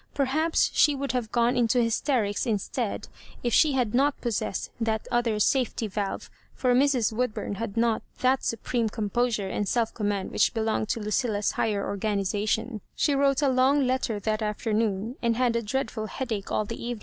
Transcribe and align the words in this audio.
Perhaps 0.15 0.71
she 0.73 0.95
would 0.95 1.11
have 1.11 1.31
gone 1.31 1.55
into 1.55 1.79
hysterics 1.79 2.47
instead 2.47 3.07
if 3.43 3.53
she 3.53 3.75
bad 3.75 3.93
not 3.93 4.19
possessed 4.19 4.71
that 4.79 5.07
other 5.11 5.39
safety 5.39 5.85
valve, 5.87 6.31
fox 6.55 6.73
Mfbl 6.73 7.13
Woodbum 7.13 7.57
had 7.57 7.77
not 7.77 8.01
that 8.21 8.43
supreme 8.43 8.89
composure 8.89 9.47
and 9.47 9.67
self 9.67 9.93
command 9.93 10.31
which 10.31 10.55
belongEKl 10.55 10.87
to 10.87 10.99
LuciUa's 11.01 11.51
higfaer 11.53 11.85
organisation. 11.85 12.81
She 12.95 13.13
wrote 13.13 13.43
a 13.43 13.47
long 13.47 13.85
letter 13.85 14.19
that 14.19 14.41
after 14.41 14.73
noon, 14.73 15.17
and 15.21 15.35
had 15.35 15.55
a 15.55 15.61
dreadful 15.61 16.07
headache 16.07 16.51
all 16.51 16.65
the 16.65 16.83
even 16.83 16.99